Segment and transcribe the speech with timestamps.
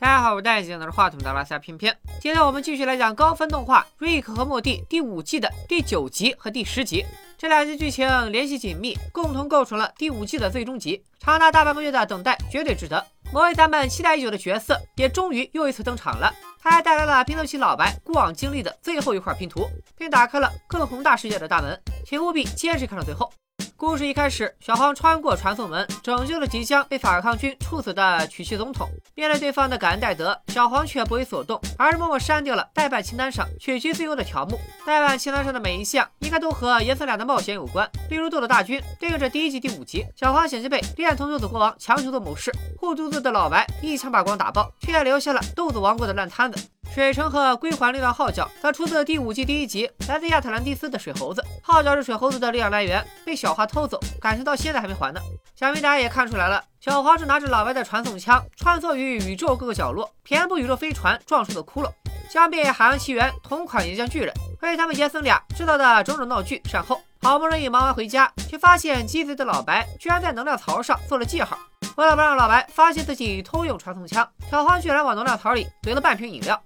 [0.00, 1.92] 大家好，我是戴眼镜拿着话筒的拉萨偏偏。
[2.20, 7.04] 今天我们继续来讲高分动画《瑞克和莫蒂》第五季的第九集和第十集。
[7.36, 11.02] 这两集剧情联系紧密，共同构成了第五季的最终集。
[11.18, 13.04] 长达大半个月的等待，绝对值得。
[13.32, 16.32] 某位咱们期待已久的角色，也终于又一次登场了。
[16.62, 21.76] 他还带来了拼凑起老白过往经历的最后一块拼图，并打开了更宏大世界的大门。
[22.06, 23.32] 请务必坚持看到最后。
[23.80, 28.88] 故事一开始，小黄穿过传送门，拯救了即将被法抗军处死的曲奇总统。
[29.14, 34.58] 面对对方的感恩戴德，小黄却不为所动，而是默默删掉了代办清单上曲奇自由的条目。
[34.84, 37.88] 代办清单上的每一项，应该都和爷孙俩的冒险有关。
[38.10, 46.60] 例如斗斗大军，对应着第一季第五集，小黄险些被恋童豆子国王强行做某事，护犊子的老白一枪把光打爆，却留下了豆子王国的烂摊子。
[46.98, 51.40] 水城和归还力量号角则出自第五季第一集，来自亚特兰蒂斯的水猴子。
[51.62, 55.20] 号角是水猴子的力量来源，被小花偷走，感情到现在还没还呢。
[55.54, 61.88] 想必大家也看出来了，小黄是拿着老白的传送枪，穿梭于宇宙各个角落，填补宇宙飞船撞出的窟窿。
[62.28, 67.00] 相比《海洋奇缘》同款岩浆巨人，为他们爷孙俩制造的种种闹剧善后。
[67.22, 71.56] 好不容易忙完回家，却发现鸡贼的老白居然在能量槽上做了记号。
[71.96, 76.60] 为了不让老白发现自己偷用传送枪， 小花居然往能量槽里怼了半瓶饮料。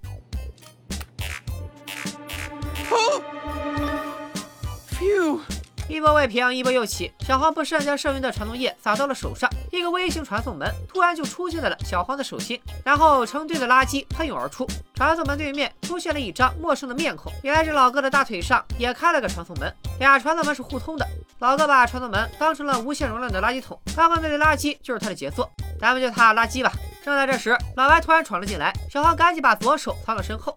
[5.88, 7.12] 一波未平，一波又起。
[7.20, 14.66] 小黄不慎将剩余的传送液洒到了手上，一个微型传送门突然就出现在了小黄的手心，然后成堆的垃圾喷涌而出。
[14.94, 21.06] 传送门对面出现了一张陌生的面孔，原来是老哥的大腿上也开了个传送门，俩传送门是互通的。
[21.40, 26.72] 老哥把传送门当成了无限容量的垃圾桶，刚刚那堆垃圾就是他的杰作，咱们叫他垃圾吧。
[27.04, 30.56] 正在这时，老白突然闯了进来，小黄赶紧把左手藏到身后。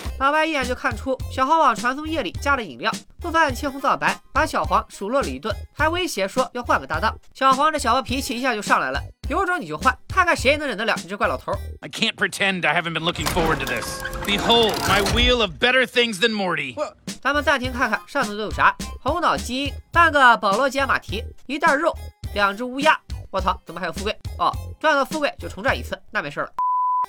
[0.21, 7.11] 老白一眼就看出小黄往传送液里加了饮料，不分青红皂白，把小黄数落了一顿，还威胁说要换个搭档。
[7.33, 11.51] 小黄这小子脾气一下就上来了，有种你就换，看看谁能忍得了你这怪老头。
[11.79, 14.03] I can't pretend I haven't been looking forward to this.
[14.23, 16.75] Behold my wheel of better things than Morty.
[17.19, 21.97] 咱们暂停看看上头都有啥：红脑基因，半个保罗·杰亚马蹄，一袋肉，
[22.35, 22.95] 两只乌鸦。
[23.31, 24.15] 我操，怎么还有富贵？
[24.37, 26.51] 哦，赚到富贵就重赚一次，那没事了。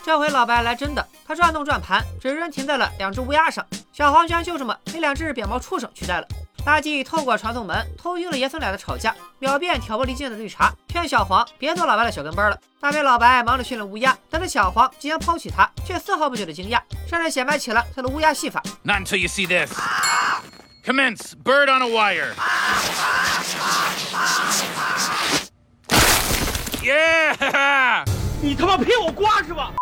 [0.04, 3.64] 这回老白来真的，他转动转盘，指针停在了两只乌鸦上。
[3.92, 6.26] 小黄居然就这么被两只扁毛畜生取代了。
[6.66, 12.58] 垃圾透过传送门偷听了爷孙俩的吵架，秒变挑拨离间的绿茶，劝小黄别做老白的小跟班了。
[12.81, 18.60] 那边老白忙着训练乌鸦，但是小黄即将抛弃他，却丝毫不觉得惊讶，甚至显摆起了他的乌鸦戏法。
[18.82, 19.72] Not until you see this.
[20.84, 22.34] Commence bird on a wire.
[26.82, 28.04] Yeah.
[28.41, 29.72] 你他妈骗我瓜是吧？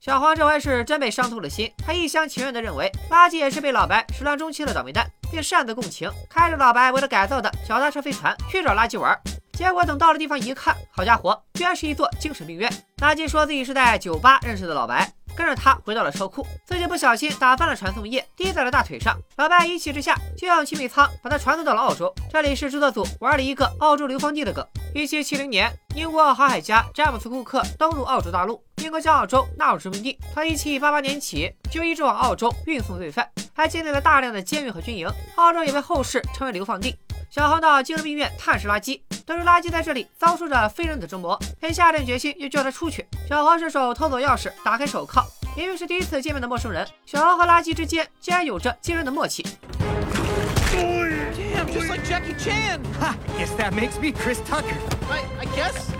[0.00, 9.14] 小黄这回是真被伤透了心，他一厢情愿地认为垃圾也是被老白始乱终弃的倒霉蛋，并擅自共情，开着老白为了改造的脚踏车飞船去找垃圾玩。
[9.52, 12.72] 结果等到了地方一看，好家伙，居然是一座精神病院。
[13.02, 15.12] 垃圾说自己是在酒吧认识的老白。
[15.36, 19.16] 跟着他回到了车库，自己不小心打翻了传送液，滴在了大腿上。
[19.36, 22.12] 老白一气之下就用气密舱把他传送到了澳洲。
[22.30, 24.66] 这里是制作组玩了一个澳洲流放地的梗。
[24.92, 30.16] 一七七零年，英国航海家詹姆斯库克登陆澳洲大陆，英国将澳洲纳入殖民地。
[30.32, 35.08] 他一七八八年起就一直往澳洲运送罪犯，还建立了大量的监狱和军营。
[35.34, 36.96] 澳洲也被后世称为流放地。
[37.28, 43.06] 小黄到精神病院探视垃圾，得知垃圾在这里遭受着非人的折磨，便下定决心要叫他出去。
[43.28, 45.24] 小黄伸手偷走钥匙，打开手铐。
[45.56, 49.44] 明明是第一次见面的陌生人，小黄和垃圾之间竟然有着惊人的默契。
[51.60, 52.82] Damn, just like Jackie Chan.
[53.00, 53.14] Ha!
[53.36, 54.74] Guess that makes me Chris Tucker.
[55.10, 55.90] I, I guess.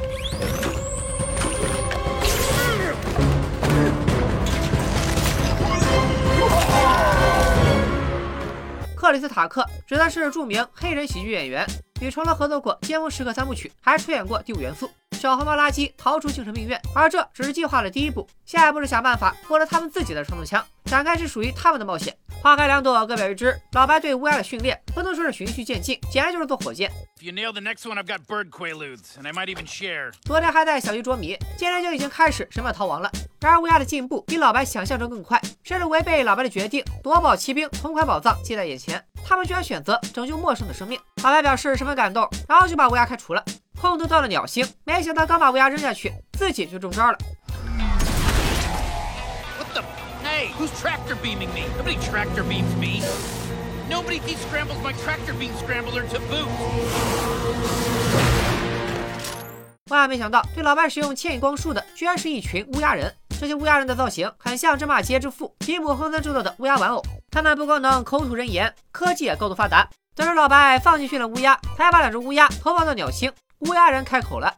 [8.96, 11.66] 克里斯塔克指的是著名黑人喜剧演员，
[12.00, 14.86] 与成龙合作过《尖峰时刻》三部曲，还出演过《第五元素》。
[15.20, 22.16] 小黄猫垃圾逃出精神病院，而这只是计划的第一步，下一步是想办法获得他们自己的传送枪，展开是属于他们的冒险。
[22.40, 23.54] 花开两朵，各表一枝。
[23.72, 26.90] 老白对乌鸦的训练不能说是循序渐进，简直就是坐火箭。
[30.22, 33.12] 昨天还在小鱼捉迷，今天就已经开始神庙逃亡了。
[33.40, 40.98] 然而乌鸦的进步比老白想象中更快，甚至违背老白的决定，夺宝奇兵同款宝藏近在眼前，他们居然选择拯救陌生的生命。
[41.22, 43.44] 老白表示十分感动，然后就把乌鸦开除了。
[43.80, 47.16] 空投到了鸟星，没想到刚把乌鸦扔下去，自己就中招了。
[49.56, 49.82] What the?
[50.22, 51.64] Hey, who's tractor beaming me?
[51.78, 53.02] Nobody tractor beams me.
[53.88, 56.46] Nobody descrambles my tractor beam scrambler to boot.
[59.90, 63.10] 万万没想到，对老白使用牵引光束的，居然是一群乌鸦人。
[63.40, 67.02] 这些乌鸦人的造型很像芝麻街之父吉姆·亨森制作的乌鸦玩偶。
[67.30, 69.88] 他们不光能口吐人言，科技也高度发达。
[70.14, 73.32] 得知老白放进训练乌鸦，才把两只乌鸦投放到鸟星。
[73.60, 74.54] 乌鸦人开口了。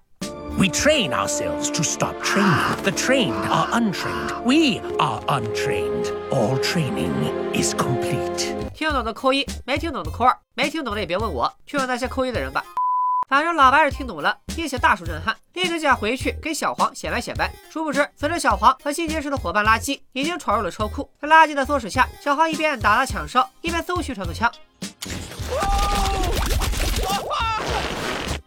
[0.57, 2.77] We train ourselves to stop training.
[2.83, 4.33] The trained are untrained.
[4.45, 6.13] We are untrained.
[6.31, 7.11] All training
[7.53, 8.55] is complete.
[8.73, 12.63] 听懂的扣一，没听懂的扣二，没听懂的也别问我，去问那些扣一的人吧。
[13.29, 17.51] 反正老白是听懂了，并且大受震撼，立刻就想回去给小黄显摆显摆。
[17.73, 24.53] 殊不知，此时小黄和新结识的伙伴垃圾已经闯入了车库，在垃圾的唆使下，小黄一边打砸抢烧，一边搜寻传送枪。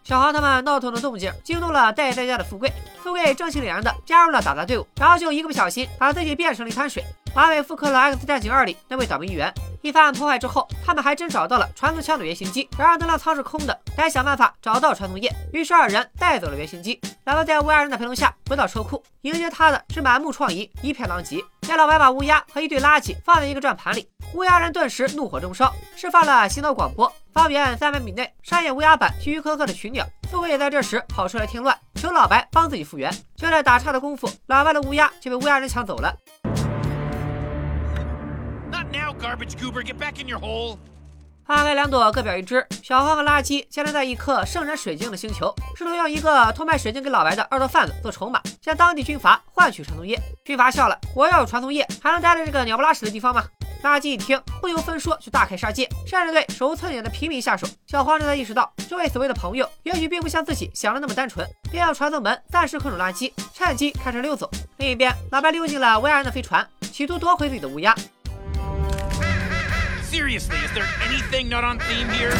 [0.06, 2.72] 小黄他们闹腾的动静惊动了待在家的富贵，
[3.02, 7.04] 富贵正气凛然的加入了打杂队伍，然后就一个不小心把自己变成了一滩水，
[7.34, 9.52] 完美复刻了《X 战警二》里那位倒霉议员。
[9.82, 15.28] 一番破坏之后，他们还真找到了传送枪的原型机，然而能量舱是空的，得想办法找到传送液。
[15.52, 21.42] 于是二人带走了原型机，然后在乌鸦人的陪同下回到车库，迎接他的是满目疮痍，一片狼藉。
[21.62, 27.10] 见老白把乌鸦和一堆垃圾放在一个转盘里，乌鸦人顿时怒火中烧，释放了洗脑广播。
[27.32, 30.06] 方圆三百米内上演乌鸦版徐徐科克的群鸟。
[30.30, 33.12] 富贵也在这时跑出来添乱，求老白帮自己复原。
[33.36, 36.14] 就在打岔的功夫，老白的乌鸦就被乌鸦人抢走了。
[38.70, 39.82] Not now, garbage goober.
[39.82, 40.78] Get back in your hole.
[41.44, 42.66] 花开两朵，各表一枝。
[42.82, 50.20] 小花和垃圾降临在一颗盛产水晶的星球，试图用一个偷卖水晶给老白的二道贩子做筹码，向当地军阀换取传送液。
[50.44, 53.44] 军阀笑了：“我要有传送液，还能待在这个鸟不拉屎的地方吗？”
[53.82, 57.66] 垃圾一听，不由分说就大开杀戒，甚至对手无寸铁的平民下手。
[57.86, 64.50] 小黄这才意识到，这位所谓的朋友，也许并不像自己想的那么单纯，便让传送门暂时困住垃圾，趁机开车溜走。
[64.78, 67.94] 另一边，老白溜进了乌鸦人的飞船，企图夺回自己的乌鸦。
[70.10, 72.34] Seriously, is there anything not on theme here?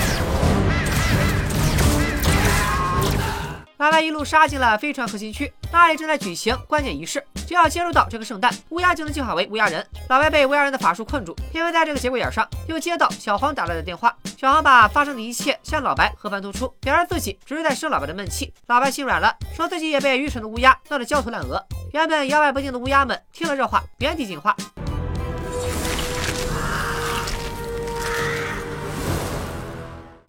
[3.77, 7.23] 老白一路杀进了飞船核心区，那里正在举行关键仪式。
[7.47, 9.87] 只要接入到这个圣诞，乌鸦就能进化为乌鸦人。
[10.09, 14.15] 老白被乌鸦人的法术困住，偏偏在这个节骨眼上又接到小黄打来的电话。
[14.37, 18.53] 小黄把发生的一切向老白和盘托出，表示自己只是在生老白的闷气。
[18.67, 21.65] 老白心软了，说自己也被愚蠢的乌鸦闹得焦头烂额。
[21.93, 24.55] 原本摇摆不定的乌鸦们听了这话，原地进化。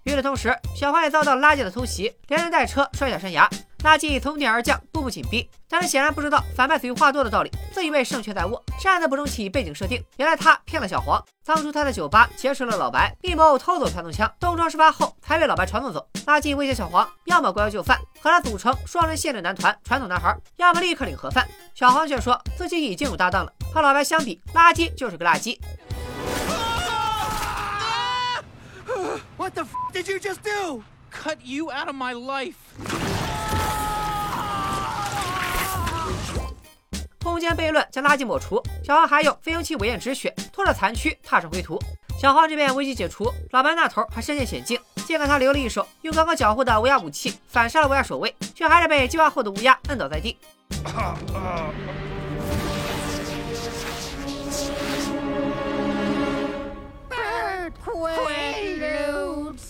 [0.04, 3.50] 与此同时，小黄也遭到垃圾的偷袭，连人带车摔下山崖。
[3.88, 10.04] 垃圾从天而降，步步紧逼，但是显然不知道反派死于话多的道理，自以为胜券在握，擅自补充起背景设定。
[10.18, 16.06] 原来他骗了小黄，当初他在酒吧结识了老白，密谋偷走传送枪，东窗事发后才被老白传送走。
[16.26, 21.48] 垃圾威胁小黄，要么乖乖就范，和他组成双人限制男团传统男孩，要么立刻领盒饭。
[21.74, 25.58] 小黄却说自己已经有搭档了，和老白相比，垃圾就是个垃圾。
[29.38, 30.84] What the did you just do?
[31.10, 33.17] Cut you out of my life.
[37.28, 41.78] 空间悖论将垃圾抹除，小黄还用飞行器尾焰止血，拖着残躯踏上归途。
[42.20, 44.80] 小黄这边危机解除，老白那头还身陷险境。
[45.06, 50.38] 尽管他留了一手，用刚刚缴获的乌鸦武器反杀了乌鸦守卫，却还是被计划后的乌鸦摁倒在地。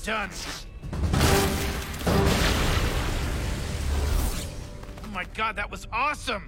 [0.06, 0.30] Done.
[5.04, 6.44] Oh my god, that was awesome.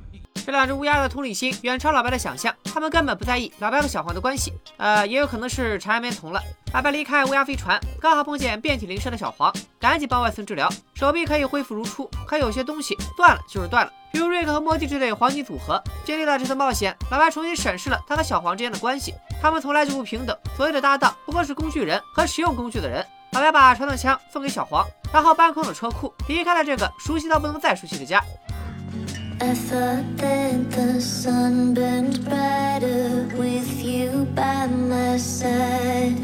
[0.49, 4.51] 这两只乌鸦的同理心远超老白的想象，他们根本不在意老白和小黄的关系。
[4.77, 6.41] 呃，也有可能是缠绵同了。
[6.73, 12.09] 老白离开乌鸦飞船，刚好碰见遍体鳞伤的小黄，赶紧帮外孙治疗，手臂可以恢复如初。
[12.25, 15.79] 可有些东西断了就是断了，比如瑞克和莫蒂这对黄金组合。
[16.03, 20.35] 经历了这次冒险，老白重新审视了他和小黄之间的关系，他们从来就不平等。
[20.57, 23.05] 所谓的搭档，不过是工具人和使用工具的人。
[23.33, 24.83] 老白把传送枪送给小黄，
[25.13, 28.19] 然后搬空了车库，离开了这个熟悉到不能再熟悉的家。
[29.41, 36.19] I thought that the sun burned brighter with you by my side.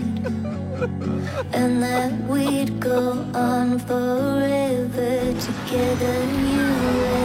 [1.54, 7.25] and that we'd go on forever together, you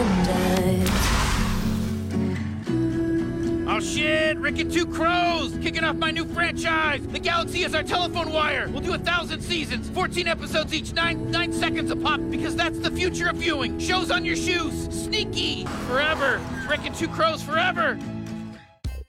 [3.81, 5.51] shit, Rick and Two Crows!
[5.61, 7.01] Kicking off my new franchise!
[7.11, 8.69] The galaxy is our telephone wire!
[8.69, 12.79] We'll do a thousand seasons, 14 episodes each, nine, nine seconds a pop, because that's
[12.79, 13.79] the future of viewing!
[13.79, 14.87] Shows on your shoes!
[14.91, 15.65] Sneaky!
[15.87, 16.39] Forever!
[16.69, 17.97] Rick and Two Crows forever!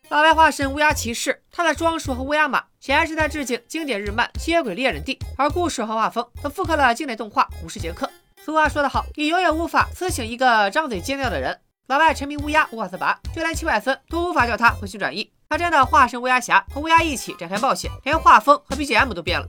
[0.08, 8.06] 老白化身乌鸦骑士，他的装束和乌鸦马显然是在致敬经典日漫《吸血鬼猎人 D》，而故事和画风则复刻了经典动画《武士杰克》。
[8.44, 11.58] 俗话说得好，你永远无法刺醒一个张嘴尖叫的人。
[11.88, 15.30] 老外沉迷乌鸦无法自拔，就连七外森都无法叫他回心转意。
[15.48, 19.48] 他真的化身乌鸦侠，和乌鸦一起展开冒险，连画风和 BGM 都变了。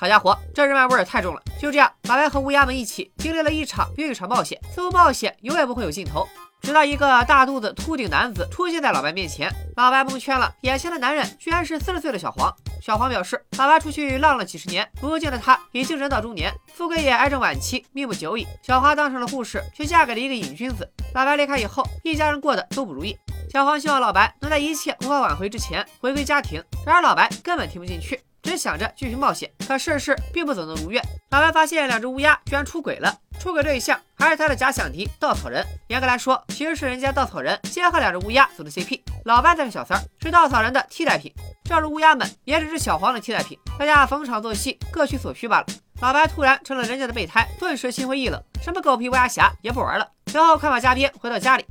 [0.00, 1.42] 好家伙，这人脉味儿也太重了！
[1.60, 6.26] 就这样，老白和乌鸦们一起经历了一场又一场冒险，似乎冒险永远不会有尽头。
[6.62, 12.50] 直到一个大肚子秃顶男子出现在老白面前，老白蒙圈了，眼前的男人居然是四十岁的小黄。
[12.80, 18.46] 小黄表示，老白出去浪了几十年，如今的他已经人到中年，富贵也癌症晚期，命不久矣。
[18.62, 20.90] 小花当上了护士，却嫁给了一个瘾君子。
[21.12, 23.14] 老白离开以后，一家人过得都不如意。
[23.52, 28.18] 小黄希望老白能在一切无法挽回之前回归家庭，然而老白根本听不进去。
[28.42, 31.02] 只想着继续冒险，可事事并不总能如愿。
[31.30, 35.64] 老白发现两只乌鸦居然出轨了，出轨对象还是他的假想敌稻草人。
[35.88, 41.32] 严格来说，其实是人家稻草人先和两只乌鸦组的 CP，老白才是小三儿，是稻草人的替代品。
[41.64, 45.66] 这只乌鸦们也只是小黄的替代品，大家逢场作戏，各取所需罢了。
[46.00, 50.08] 老白突然成了人家的备胎，顿时心灰意冷，什么狗屁乌鸦侠也不玩了。
[50.26, 51.64] 随后快马加鞭回到家里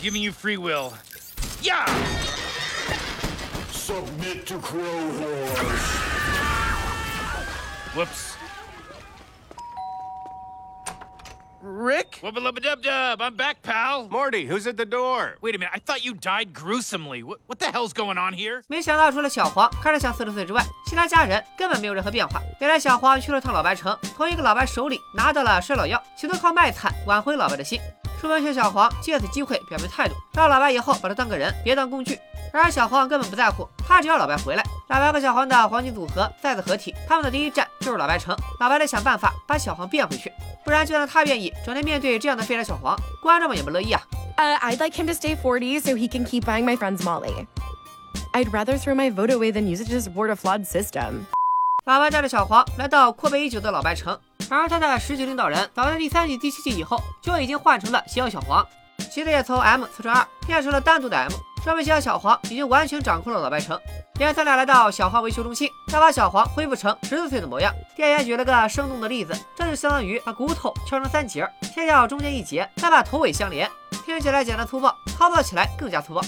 [0.00, 0.92] ，Giving you free will.
[1.62, 1.86] Yeah.
[3.94, 5.90] Submit to Crow Horse.
[7.94, 8.36] Whoops.
[11.62, 12.18] Rick?
[12.20, 13.22] Wubba lubba dub dub.
[13.22, 14.08] I'm back, pal.
[14.08, 15.36] Morty, who's at the door?
[15.40, 15.70] Wait a minute.
[15.72, 17.22] I thought you died gruesomely.
[17.22, 18.64] What, what the hell's going on here?
[18.66, 22.42] 没想到除了小黄看着像四十岁之外，其他家人根本没有任何变化。
[22.60, 27.78] 原来小黄去了趟老白城，从一个老白手里拿到了衰老药，企图靠卖惨挽回老白的心。
[28.20, 32.18] 书文劝小黄借此机会表明态度，让老白以后把他当个人，别当工具。
[32.54, 34.62] 然而小黄根本不在乎，他只要老白回来。
[34.86, 38.32] 老白和小黄的黄金组合再次合体，他们的第一站就是老白城。
[38.60, 40.32] 老白得想办法把小黄变回去，
[40.64, 44.00] 不然就算他愿意整天面对这样的废柴小黄，观众们也不乐意啊。
[44.36, 47.48] Uh, I'd like him to stay forty so he can keep buying my friends Molly.
[48.34, 51.24] I'd rather throw my vote away than use it to support a flawed system.
[51.86, 54.16] 老白带着小黄来到阔别已久的老白城，
[54.48, 58.64] 然而他的十级领导人早在第三季第七季以后就已经换成了邪恶小黄，
[59.12, 61.32] 其实也从 M 四成二变成了单独的 M。
[61.64, 63.80] 说明小小黄已经完全掌控了老白城。
[64.20, 67.74] 爷孙俩来到小黄维修中心，要把小黄恢复成十四岁的模样。
[67.96, 73.66] 店员举了个生动的例子，这就相当于把骨头敲成三节，切掉中间一节，再把头尾相连。
[74.04, 76.20] 听起来简单粗暴，操作起来更加粗暴。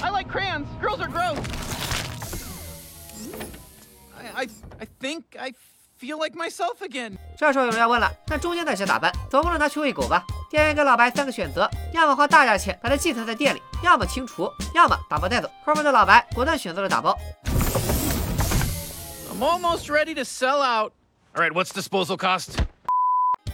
[0.00, 0.66] I like crayons.
[0.80, 1.36] Girls are gross.
[4.16, 5.52] I I I think I
[6.04, 7.16] I like feel myself again。
[7.38, 9.10] 这时候有人要问了，那中间那些咋办？
[9.30, 10.22] 总不能拿去喂狗吧？
[10.50, 15.50] 店员给老白三个选择：要么花大价钱把它寄存在店里，要么清除，要么打包带走。
[15.64, 17.16] 抠门的老白果断选择了打包。
[19.32, 20.92] I'm almost ready to sell out.
[21.34, 22.50] All right, what's disposal cost?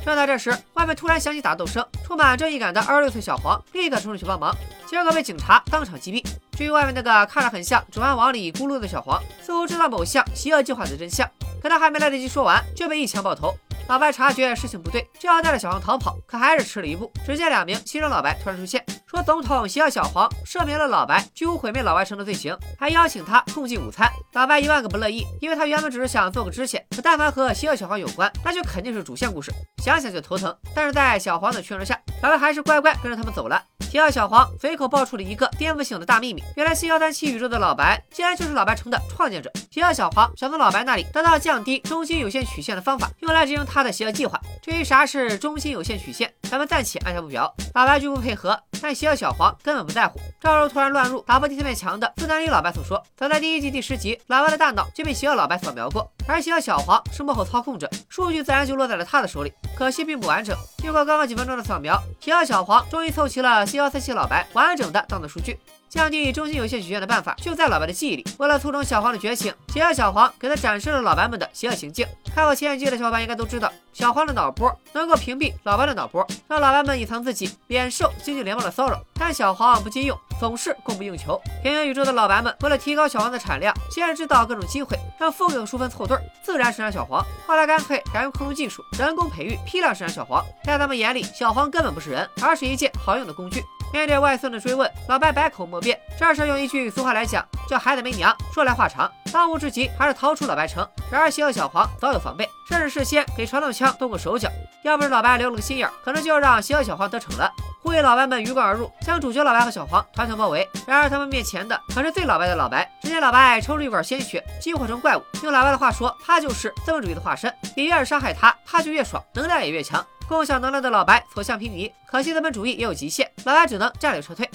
[0.04, 4.52] 正在这时，外面突然响起打斗声，充满正义感的二十六岁小黄立刻冲出去帮忙，
[4.86, 6.26] 结果被警察当场击毙。
[6.56, 11.26] 至于外面那个看着很像《指环王》里咕噜的小黄，似乎知道某项邪恶计划的真相。
[11.60, 13.54] 可他还没来得及说完，就被一枪爆头。
[13.90, 17.10] 老白察觉事情不对，就要带着小黄逃跑，可还是迟了一步。
[17.26, 24.08] 只见两名新生老白突然出现，说总统邪恶小黄赦免了老白几乎毁灭老白城的罪行，还邀请他共进午餐。
[24.34, 29.50] 老白一万个不乐意，因为他原本只是想做个支线，可但凡和邪恶小黄有关，那就肯定是主线故事，
[29.82, 30.56] 想想就头疼。
[30.72, 33.60] 但是在小黄的劝说下，老白还是乖乖跟着他们走了。
[33.90, 39.50] 邪恶小黄随口爆出了一个颠覆性的大秘密，原来新幺三七宇宙的老白竟然就是老白城的创建者。
[39.68, 44.38] 邪恶小黄想从老白那里得到降低中心有限曲线的方法，用来执行他他的邪恶计划。
[44.60, 47.52] 至于啥是中心有限曲线，咱们暂且按下不表。
[47.74, 50.20] 老白拒不配合，但邪恶小黄根本不在乎。
[50.38, 53.02] 赵柔突然乱入，打破第三面墙的，自然与老白所说。
[53.16, 59.52] 早在第一季第十集，老白的大脑就被邪恶老白扫描过，而邪恶小黄是幕后操控者，数据自然就落在了他的手里。
[59.74, 60.54] 可惜并不完整。
[60.76, 65.58] 经过刚刚几分钟的扫描，邪恶小黄终于凑齐了 C 幺三七老白完整的档案数据。
[65.90, 68.24] 降低中心有限曲线的办法就在老白的记忆里。
[68.38, 72.06] 为了促成小黄的觉醒，邪恶小黄给他展示了老白们的邪恶行径。
[72.32, 79.02] 看过前几季的小伙伴应该都知道，小黄的脑波能够屏蔽老白的脑波，让老白们隐藏自己，免受经济联盟的骚扰。
[79.14, 81.40] 但小黄不禁用，总是供不应求。
[81.60, 87.20] 平行宇宙的老白们为了提高小黄的产量，先是制造各种机会让富有淑芬凑对儿，自然生产小黄。
[87.48, 90.40] 后来干脆改用克隆技术，人工培育，批量生产小黄。
[90.64, 93.64] 在他们眼里，小黄根本不是人，而是一件好用的工具。
[93.92, 95.98] 面对外孙的追问，老白百口莫辩。
[96.18, 98.34] 这事用一句俗话来讲，叫孩子没娘。
[98.54, 100.86] 说来话长，当务之急还是逃出老白城。
[101.10, 104.48] 然而邪恶小黄早有防备，甚至事先给传动枪动过手脚。
[104.84, 107.50] 要不是老白留了个心眼，可能就要让邪恶小黄得逞了。
[107.82, 110.68] 护卫老白们鱼贯而入，将主角老白和小黄团团包围。
[110.86, 112.88] 然而他们面前的可是最老白的老白。
[113.02, 115.22] 只见老白抽出一管鲜血，激活成怪物。
[115.42, 117.52] 用老白的话说，他就是资本主义的化身。
[117.74, 120.04] 你越是伤害他，他就越爽，能量也越强。
[120.30, 124.48] 共享能量的老白所向披靡，可惜资本主义也有极限，老白只能战略撤退。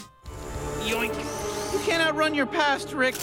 [0.86, 0.98] You
[1.86, 3.16] can't outrun your past, Rick.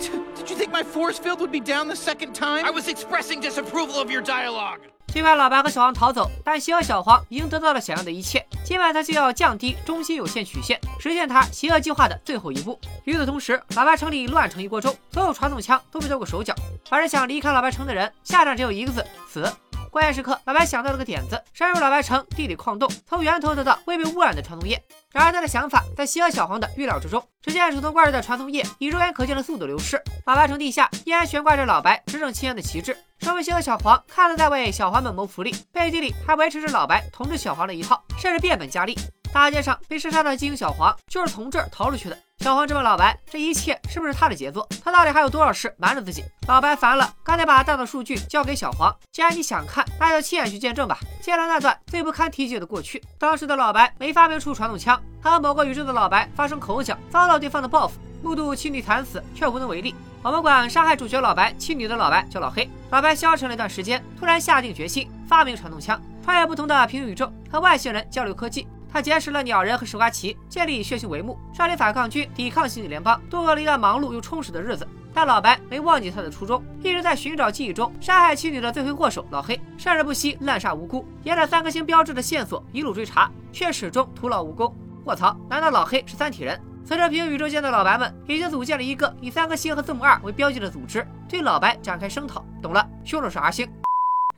[0.00, 2.64] Did you think my force field would be down the second time?
[2.64, 4.78] I was expressing disapproval of your dialogue.
[5.08, 8.46] 尽管老白和小黄逃走，但邪恶小黄已经得到了想要的一切。
[8.64, 12.80] 今晚他就要降低中心有限曲线，实现他邪恶计划的最后一步。
[13.04, 16.54] 与此同时，老白城里乱成一锅粥，所有传送枪都被剁过手脚。
[16.88, 19.52] 凡是想离开老白城的人，下场只有一个字：死。
[19.90, 24.80] 关键时刻，老白想到了个点子，深入老白城地底矿洞，从源头得到未被污染的传送液。
[25.10, 27.20] 然而他的想法在邪恶小黄的预料之中。
[27.42, 32.96] 只见手头挂着的传送液以肉眼可见的速度流失，老白城地下依然悬挂着老白执政期间的旗帜。
[33.18, 38.96] 说明邪恶小黄，看似在为小黄们谋福利，背地里还维持着老白统治小黄的一套，甚至变本加厉。
[39.32, 42.18] 大街上被射杀的精英小黄就是从这儿逃出去的。
[42.40, 44.66] 小黄质问老白：“这一切是不是他的杰作？
[44.82, 48.90] 他到底还有多少事瞒着自己？”老白烦了，刚才把大的数据交给小黄。
[49.12, 50.98] 既然你想看，那就亲眼去见证吧。
[51.20, 59.94] 见了那段最不堪提及的过去，当时的老白没发明出传动枪，他和某个宇宙的老白发生口角，遭到对方的报复，目睹妻女惨死，却无能为力。
[60.22, 62.66] 我们管杀害主角老白妻女的老白叫老黑。
[62.88, 68.66] 老白消沉了一段时间，突然下定决心发明传动枪，穿越不同的平行宇宙，和外星人交流科技。
[68.92, 74.86] 他结识了鸟人和石瓜奇，建立血腥帷幕，率领反抗军抵抗星际联邦，度过了一段忙碌又充实的日子。
[75.12, 84.74] 但老白没忘记他的初衷，一直在寻找记忆中杀害妻女的罪魁祸首老黑，甚至不惜滥杀无辜，沿着三颗星标志的线索一路追查，却始终徒劳无功。
[85.04, 86.60] 卧槽，难道老黑是三体人？
[86.84, 92.44] 随着平行宇宙间的老白们已经组建了一个以三颗星和字母二为标记的组织，对老白展开声讨。
[92.62, 93.68] 懂了，凶手是 R 星。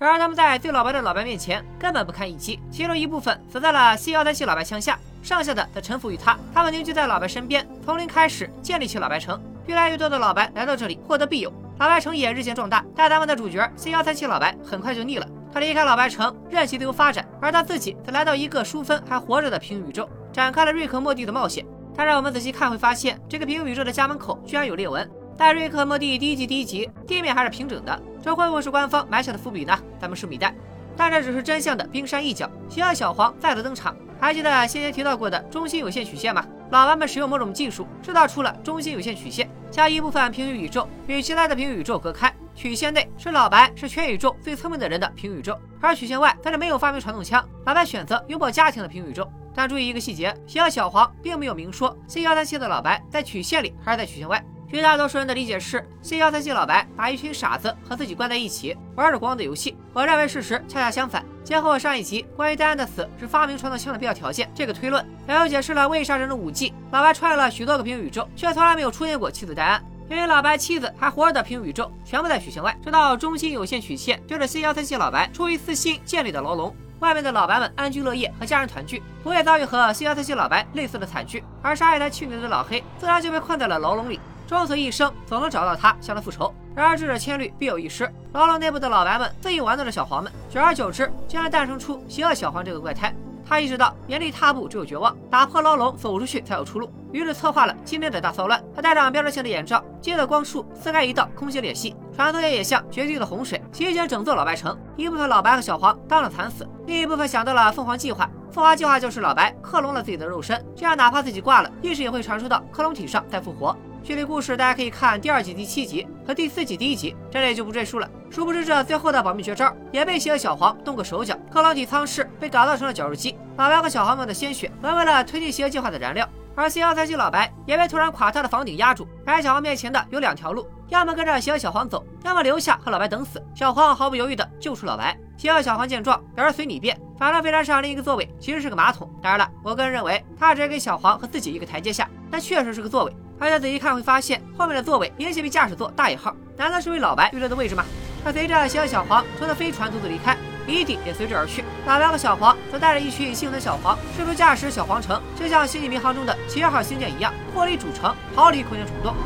[0.03, 6.37] 然而他们在最老白的老白面前根本不堪一击，其中一部分死在了 C 幺三七老白枪下，剩下的则臣服于他。
[6.53, 9.41] 他们凝聚在老白身边，从零开始建立起老白城。
[9.67, 12.85] 越来越多的老白来到这里获得庇佑，老白城也日渐壮大。
[12.97, 21.65] 但咱们的主角 C 幺三七老白很快就腻了，他离开老白城，任其自由发展，而他自己则来到一个淑芬还活着的平行宇宙，展开了瑞克莫蒂的冒险。
[21.95, 25.09] 但让我们仔细看，会发现这个平行宇宙的家门口居然有裂纹。
[25.39, 29.79] 在瑞克莫蒂第一季第一集，地面还是平整的，这会不会是官方埋下的伏笔呢？
[30.01, 30.55] 咱们拭目以待。
[30.97, 33.97] 但这只是真相的冰山一角，邪恶小黄再次登场。
[34.21, 36.47] 还记得先前提到过的中心有限曲线吗？
[36.71, 42.33] 老白们使用某种技术制造出了中心有限曲线，将一部分平行宇宙与其他的平行宇宙隔开。
[42.55, 49.27] 曲线内是老白是全宇宙最聪明的人的平行宇宙，而曲线外则是没有发明传动枪、老白选择拥抱家庭的平行宇宙。
[49.55, 54.43] 但注意一个细节，邪恶小黄并没有明说 C 幺三七的老白在曲线里还是在曲线外。
[54.73, 59.77] 绝大多数人的理解是，C 幺三七老白把一群傻子和自己关在一起，玩着光的游戏。
[59.93, 61.23] 我认为事实恰恰相反。
[61.45, 69.85] 结合我上一集关于戴安的死是发明传动枪的必要条件这个推论，然后解释了为啥人的武技老白穿越了许多个平行宇宙，却从来没有出现过妻子戴安。
[70.09, 76.75] 因为老白妻子还活着的平行宇宙全部在曲线外，这道中心有限曲线就是 C 幺三七老白出于私心建立的牢笼。
[77.01, 81.45] 外面的老白们安居乐业，和家人团聚，不会遭遇和 C 幺三七老白类似的惨剧。
[81.61, 84.19] 而杀害他妻女的老黑，自然就被困在了牢笼里。
[84.53, 86.53] 终此一生，总能找到他，向他复仇。
[86.75, 88.11] 然而智者千虑，必有一失。
[88.33, 93.15] 牢笼内部的老白们肆意玩弄着小黄们，久而久之，竟然诞生出邪恶小黄这个怪胎。
[93.45, 96.91] 他意识到原地踏步只有绝望，打破牢笼走出去才有出路。
[97.13, 98.63] 于是策划了今天的大骚乱。
[98.75, 104.79] 他戴上标志性的眼罩，借着光束撕开一道空心裂隙，传送液也像决堤的洪水席卷整座老白城。
[104.97, 108.31] 一部分老白和小黄当场惨死，另一部分想到了凤凰计划。
[108.51, 113.77] 凤凰计划就是老白克隆了自己的肉身，这样哪怕自己挂了，意识也会传输到克隆体上再复活。
[114.05, 118.11] 具体故事大家可以看第二季第七集和第四季第一集，这里就不赘述了。
[118.31, 126.29] 殊不知这最后的保密绝招也被邪恶小黄动过手脚，克隆体舱室被打造成了绞肉机，老白和小黄们的鲜血沦为了推进邪恶计划的燃料。
[126.57, 133.41] 而 C 幺三七老白也被突然垮塌的房顶压住，摆在小黄面前的有两条路，要么跟着邪恶小黄走，要么留下和老白等死。
[133.55, 135.17] 小黄毫不犹豫地救出老白。
[135.37, 139.09] 邪恶小黄见状表示随你便，反正飞船上另一个座位其实是个马桶。
[139.23, 143.17] 当然了，我个人认为他只是给小黄和自己一个台阶下，但确实是个座位。
[143.43, 147.85] 大家仔细看会发现，后面的座位明显比驾驶座大一号，难道是为老白预留的位置吗？
[148.25, 151.65] 他随着小小黄从那飞船独自离开，谜底也随之而去。
[151.85, 159.17] 老白和小黄则带着一群幸存小黄，试图驾驶小黄城，就像星际迷航中的七号星舰一样，脱离主城，逃离空间虫洞。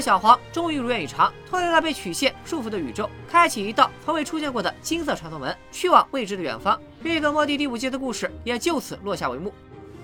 [0.00, 6.80] 小黄终于如愿以偿，脱离了被曲线束缚的宇宙，开启一道从未出现过的金色传送门，去往未知的远方。
[7.02, 9.52] 瑞克莫蒂第五季的故事也就此落下帷幕。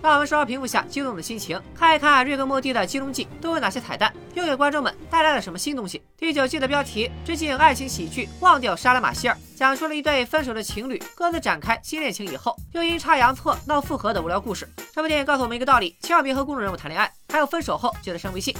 [0.02, 6.02] 让我们稍稍平复下激动的心情，看一看瑞克莫蒂的金融季都有哪些彩蛋，又给观众们带来了什么新东西。
[6.18, 14.68] 第九季的标题致敬爱情喜剧《忘掉莎拉马歇尔》，讲述了一对分手的情侣各自展开新恋情以后，又阴差阳错闹复合的无聊故事。
[14.94, 18.54] 这部电影告诉我们一个道理：千万别和公众人物谈恋爱，还有分手后记得删微信。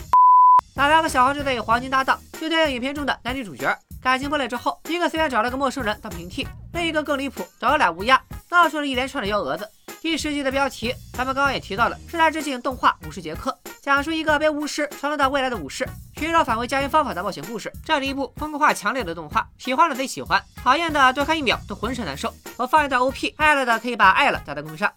[0.76, 3.72] 老白和小黄这对黄金搭档，就对应影片中的男女主角。
[4.02, 9.70] 感情破裂之后，一个随便找了个陌生人当平替，另一个更离谱，找了俩乌鸦，闹出了一连串的幺蛾子。
[10.02, 17.72] 第十集的标题，咱们刚刚也提到了，是在致敬动画《武士杰克》，讲述一个被巫师传送到未来的武士，寻找返回家园方法的冒险故事。
[17.84, 22.34] 这是一部风格化强烈的动画，喜欢的贼喜欢，讨厌的多看一秒都浑身难受。
[22.56, 24.92] 我放一段 OP，爱了的可以把爱了打在公屏上。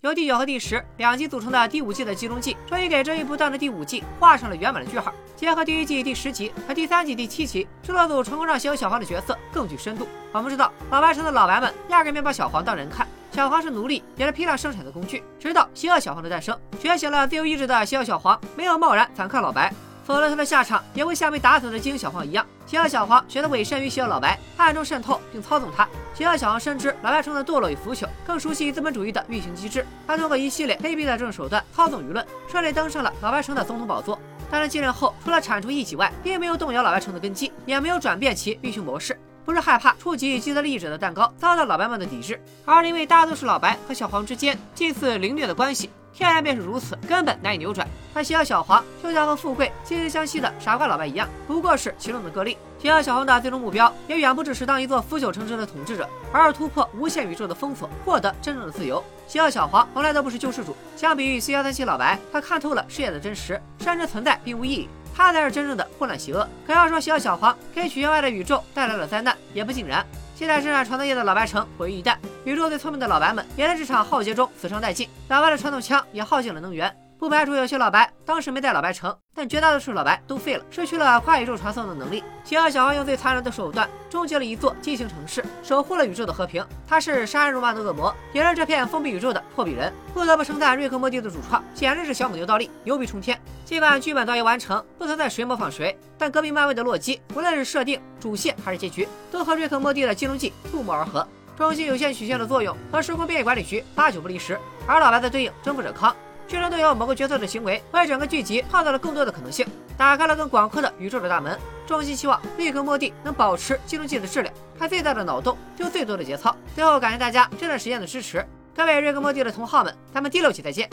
[0.00, 5.12] 由第九和第十两集组成的第五季的集中季，终于给这一不断的第五季画上了圆满的句号。
[5.36, 10.08] 结合第一季第十集和第三季第七集，制作组成功让邪恶小黄的角色更具深度。
[10.32, 15.22] 我们知道，老白城的老白们压根没把小黄当人看，小黄是奴隶，也是批量生产的工具。
[15.38, 19.70] 直到邪恶小黄的诞生，觉醒了自由意志的邪恶小黄没有贸然反抗老白。
[20.06, 22.46] 否则，他的下场也会像被打死的精英小黄一样。
[22.64, 25.88] 邪恶小黄选择委身于邪恶老白，暗中渗透并操纵他。
[26.14, 29.84] 邪恶小黄深知老白城的堕落与腐朽，更熟悉资本主义的运行机制。
[30.06, 34.16] 他通过一系列卑鄙的政治手段操纵舆论，顺利登上了老白城的总统宝座。
[34.48, 39.18] 但是继任后，除了铲除异己外，并没有动摇老白城的根基，也没有转变其运行模式。
[39.46, 45.88] 不是害怕触及既得利益者的蛋糕遭到老白们的抵制，而是因为大多数老白和小黄之间近似凌虐的关系。
[46.12, 47.86] 天然便是如此，根本难以扭转。
[48.14, 52.56] 他邪恶小黄就像和富贵惺惺相惜的傻瓜老白一样，不过是其中的个例。
[52.78, 59.04] 邪恶小黄的最终目标也远不只是当一座腐朽城池的统治者，而是突破无限宇宙的封锁，获得真正的自由。
[59.28, 64.88] 邪恶小黄从来都不是救世主，相比于 C 幺三七老白，他看透了世界的真实，甚至存在并无意义。
[65.16, 66.46] 他才是真正的混乱邪恶。
[66.66, 70.04] 可要说邪恶小黄给曲线外的宇宙带来了灾难，也不尽然。
[70.34, 75.08] 现在生产传送液的老白城毁于一旦，宇宙最聪明的老白们也在这场浩劫中死伤殆尽。
[75.28, 82.22] 老白的传统枪也耗尽了能源，不排除有些老白当时没在老白城，但绝大多数老白都废了，失去了跨宇宙传送的能力。
[82.44, 86.64] 邪恶小黄用最残忍的手段终结了一座畸形城市，守护了宇宙的和平。
[86.86, 89.90] 他是杀人如麻的恶魔，也是这片封闭宇宙的破壁人。
[90.12, 93.40] 不得不称赞瑞克莫蒂的主创简直是小母牛倒立，牛逼冲天。
[93.64, 101.26] 尽管剧本早已完成，不存在谁模仿谁，但隔壁漫威的洛基，无论是设定、主线还是结局，都和瑞克莫蒂的金融记不谋而合。
[101.56, 106.14] 中心有限曲线的作用和时空变异管理局八九不离十，而老白的对应征服者康，
[106.48, 109.66] 剧中都有某个角色的行为为整个剧集创造了更多的可能性，
[109.98, 111.58] 打开了更广阔的宇宙的大门。
[111.86, 116.54] 衷心希望瑞克莫蒂能保持金融季的质量，开最大的脑洞，丢最多的节操。
[116.74, 120.88] 最后感谢大家这段时间的支持，各位瑞克莫蒂的同好们，咱们第六期再见，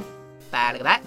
[0.49, 1.01] 拜了个拜。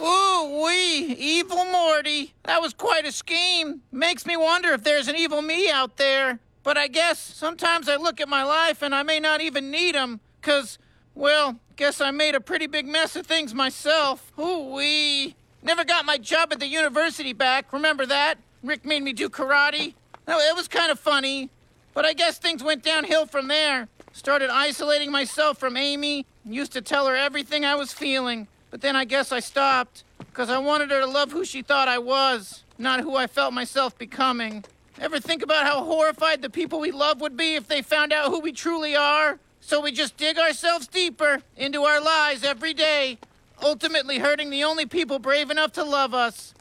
[0.00, 2.30] Ooh wee, evil Morty.
[2.44, 3.82] That was quite a scheme.
[3.92, 6.38] Makes me wonder if there's an evil me out there.
[6.64, 9.94] But I guess sometimes I look at my life and I may not even need
[9.94, 10.78] them, cause,
[11.14, 14.32] well, guess I made a pretty big mess of things myself.
[14.38, 15.34] Ooh wee.
[15.62, 18.38] Never got my job at the university back, remember that?
[18.62, 19.94] Rick made me do karate.
[20.26, 21.50] No, it was kind of funny.
[21.94, 23.88] But I guess things went downhill from there.
[24.12, 26.26] Started isolating myself from Amy.
[26.44, 28.48] Used to tell her everything I was feeling.
[28.70, 30.04] But then I guess I stopped.
[30.18, 33.52] Because I wanted her to love who she thought I was, not who I felt
[33.52, 34.64] myself becoming.
[34.98, 38.30] Ever think about how horrified the people we love would be if they found out
[38.30, 39.38] who we truly are?
[39.64, 43.18] So we just dig ourselves deeper into our lies every day,
[43.62, 46.52] ultimately hurting the only people brave enough to love us.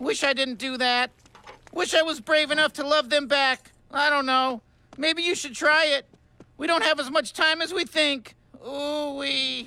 [0.00, 1.12] Wish I didn't do that.
[1.72, 3.70] Wish I was brave enough to love them back.
[3.92, 4.60] I don't know.
[4.96, 6.06] Maybe you should try it.
[6.56, 8.34] We don't have as much time as we think.
[8.66, 9.66] Ooh wee.